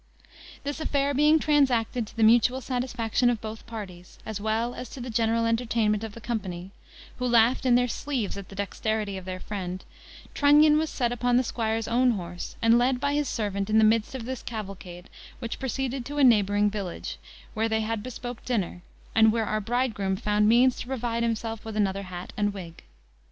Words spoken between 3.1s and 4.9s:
of both parties, as well as